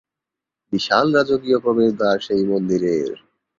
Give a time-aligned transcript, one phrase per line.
[0.73, 3.09] বিশাল রাজকীয় প্রবেশদ্বার সেই মন্দিরের।